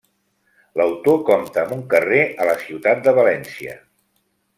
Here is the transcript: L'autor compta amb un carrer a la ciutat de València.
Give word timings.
L'autor 0.79 1.19
compta 1.27 1.61
amb 1.63 1.75
un 1.77 1.83
carrer 1.91 2.21
a 2.45 2.47
la 2.51 2.55
ciutat 2.63 3.05
de 3.09 3.15
València. 3.21 3.77